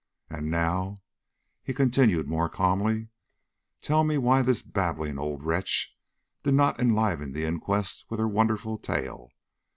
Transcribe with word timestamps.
And 0.31 0.49
now," 0.49 0.97
he 1.61 1.75
continued, 1.75 2.27
more 2.27 2.49
calmly, 2.49 3.09
"tell 3.81 4.03
me 4.03 4.17
why 4.17 4.41
this 4.41 4.63
babbling 4.63 5.19
old 5.19 5.43
wretch 5.45 5.95
did 6.41 6.55
not 6.55 6.79
enliven 6.79 7.33
the 7.33 7.45
inquest 7.45 8.05
with 8.09 8.19
her 8.19 8.27
wonderful 8.27 8.79
tale. 8.79 9.29